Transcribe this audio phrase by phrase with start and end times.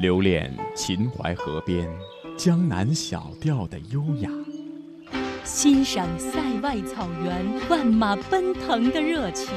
[0.00, 1.86] 留恋秦淮河边
[2.34, 4.30] 江南小调的优雅，
[5.44, 9.52] 欣赏塞外草原万马奔腾的热情，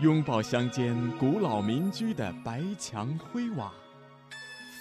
[0.00, 3.72] 拥抱乡间古老民居的白墙灰瓦，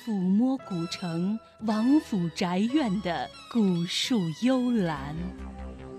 [0.04, 1.38] 抚摸古城
[1.68, 5.16] 王府宅院的古树幽兰，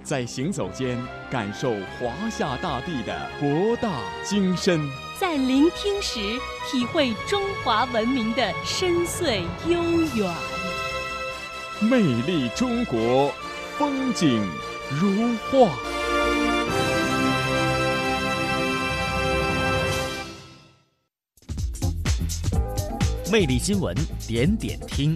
[0.02, 0.98] 在行走间
[1.30, 1.70] 感受
[2.00, 4.80] 华夏大地的博大精深。
[5.20, 6.18] 在聆听时，
[6.72, 9.82] 体会中华文明的深邃悠
[10.14, 10.34] 远。
[11.78, 13.30] 魅力中国，
[13.76, 14.42] 风景
[14.88, 15.76] 如画。
[23.30, 23.94] 魅力新闻，
[24.26, 25.14] 点点听。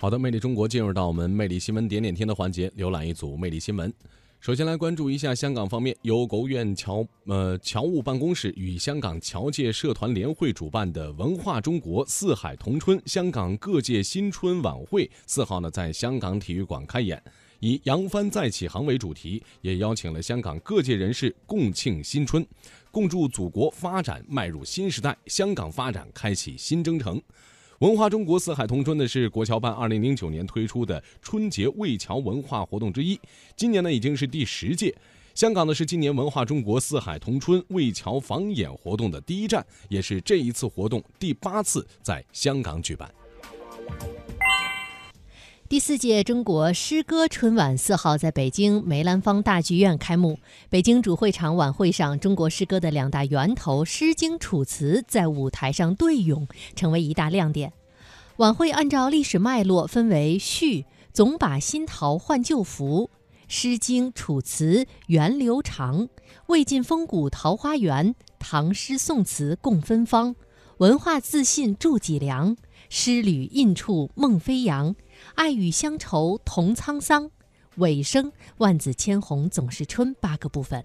[0.00, 3.92] 好的，魅力中国进入到我们魅力新闻点点听的环节，浏览一组魅力新闻。
[4.38, 17.20] 首先来关注一下香港方面，由国务院侨呃侨务办公室与香港侨界社团联会主办的“文化中国四海同春”香港各界新春晚会，四号呢在香港体育馆开演，
[17.58, 22.46] 以“扬帆再起航”为主题，也邀请了香港各界人士共庆新春，
[22.92, 27.20] 共祝祖国发展迈入新时代，香港发展开启新征程。
[27.78, 33.16] 文化中国四海同春呢，是国侨办二零零九年推出的春节为侨文化活动之一。
[33.54, 34.92] 今年呢已经是第十届。
[35.32, 43.08] 香港呢是今年文化中国四海同春为侨访演活动的第一站，也是这一次活动第八次在香港举办。
[45.68, 50.38] 第四届中国诗歌春晚四号在北京梅兰芳大剧院开幕。
[50.70, 57.74] 北京主会场晚会上，中国诗歌的两大源头《诗经》《楚辞》在舞台上对咏，成为一大亮点。
[58.38, 63.02] 晚会按照历史脉络分为序，总把新桃换旧符；
[63.46, 66.08] 《诗经》《楚辞》源流长，
[66.46, 70.34] 魏晋风骨桃花源，唐诗宋词共芬芳，
[70.78, 72.56] 文化自信铸脊梁，
[72.88, 74.96] 诗旅印处梦飞扬。
[75.34, 77.30] 爱与乡愁同沧桑，
[77.76, 80.84] 尾声万紫千红总是春八个部分。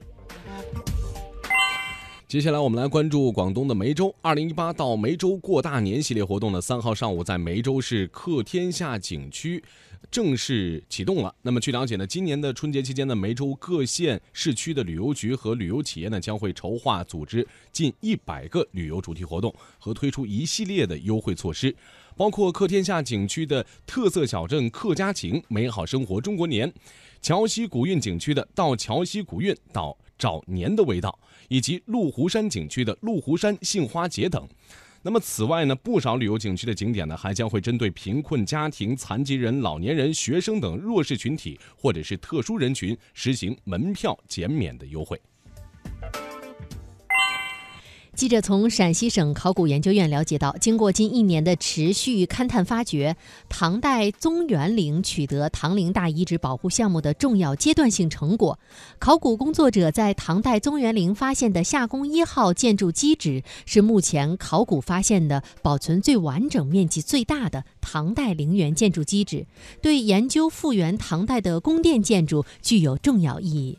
[2.33, 9.63] 接下来我们来关注广东的梅州二零一八到梅州过大年系列活动呢，三号上午在梅州市客天下景区
[10.09, 11.31] 正式启动了。
[11.43, 21.75] 那么据了解呢，今年的春节期间呢，梅州各县市区的旅游局和旅游企业呢将会筹划组织近一百个旅游主题活动和推出一系列的优惠措施。
[22.15, 26.73] 包括客天下景区的特色小镇客家情美好生活中国年，
[27.21, 31.19] 桥西古韵景区的到桥西古韵到找年的味道，
[31.49, 34.47] 以及麓湖山景区的麓湖山杏花节等。
[35.01, 45.21] 那么此外呢，不少旅游景区的景点呢，还将会针对贫困家庭、残疾人、老年人、学生等弱势群体或者是特殊人群实行门票减免的优惠。
[48.23, 53.17] 记者从陕西省考古研究院了解到，经过近一年的持续勘探发掘，
[53.49, 58.57] 唐代宗元陵取得唐陵大遗址保护项目的重要阶段性成果。
[58.97, 69.45] 考古工作者在唐代宗元陵发现的夏宫一号建筑基址，是目前考古发现的保存最完整、面积最大的唐代陵园建筑基址，
[69.81, 73.77] 对研究复原唐代的宫殿建筑具有重要意义。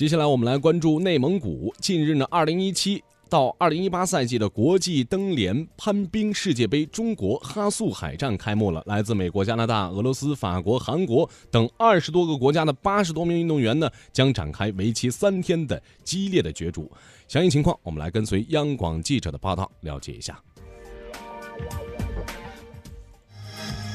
[0.00, 1.74] 接下来我们来关注内蒙古。
[1.78, 8.82] 近日呢，二零一七到二零一八赛季的国际登联攀冰世界杯中国哈速海站开幕了。
[8.86, 16.90] 来自美国、加拿大、俄罗斯、法国、韩国等二十多个国家的八十多名运动员呢，将展开为期三天的激烈的角逐。
[17.28, 20.42] 详细情况，我们来跟随央广记者的报道了解一下。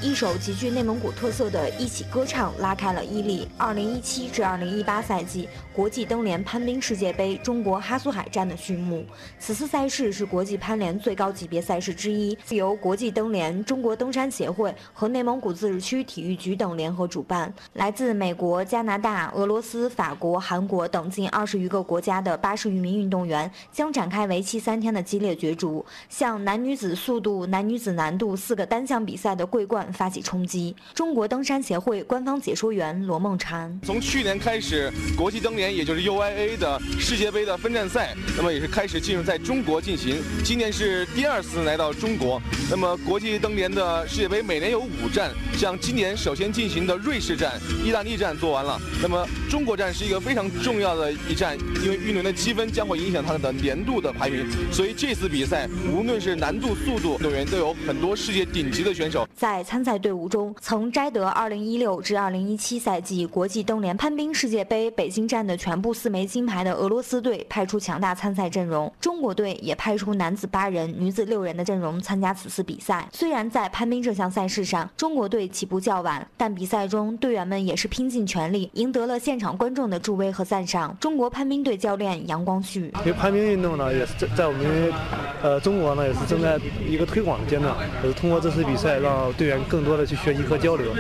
[0.06, 9.04] 一首极具内蒙古特色的一起歌唱，拉开了伊犁2017至2018赛季国际登联攀冰世界杯中国哈苏海站的序幕。
[9.40, 17.52] 此次赛事是国际攀联最高级别赛事之一，由国际登联、中国登山协会和内蒙古自治区体育局等联合主办。
[17.74, 29.92] 来自美国、加拿大、俄罗斯、法国、韩国等近二十余个国家的八十余名运动员将展开为期三天的激烈角逐，向男女子速度、男女子难度四个单项比赛的桂冠。
[29.96, 30.76] 发起冲击！
[30.94, 40.22] 中国登山协会官方解说员罗梦婵：从去年开始，国际登联也就是 UIA 的世界杯的分站赛，那么也是开始进入在中国进行。
[40.44, 42.42] 今年是第二次来到中国。
[42.70, 54.46] 那么国际登联的世界杯每年有五站，像今年首先进行的瑞士站、意大利站做完了，那么中国站是一个非常重要的一站，因为运动员的积分将会影响他的年度的排名。
[54.74, 59.85] 所以这次比赛，无论是难度、速度，运动员都有很多世界顶级的选手在参。
[59.86, 73.08] 赛队伍中，曾摘得2016至2017赛季国际登联攀冰世界杯北京站的全部四枚金牌的俄罗斯队派出强大参赛阵容，中国队也派出男子八人、女子六人的阵容参加此次比赛。
[73.14, 80.96] 虽然在攀冰这项赛事上，中国队起步较晚，但比赛中队员们也是拼尽全力，赢得了现场观众的助威和赞赏。
[81.00, 84.94] 中国攀冰队教练杨光旭：因为攀冰运动呢，也是在在我们
[85.42, 90.94] 呃中国呢，也是正在一个推广的阶段，也是通过这次比赛让队员更更多的去学习和交流，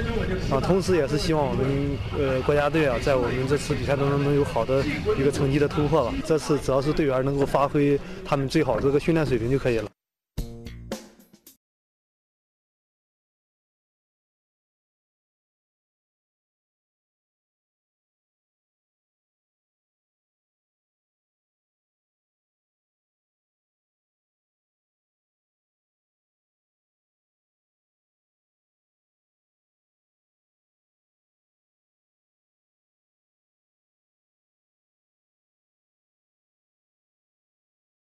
[0.52, 1.66] 啊，同时也是希望我们
[2.20, 4.84] 呃国家队啊，在我们这次比赛当中能有好的
[5.18, 6.14] 一个成绩的突破吧。
[6.26, 9.95] 这次只要是队员能够发挥他们最好的这个训练水平就可以了。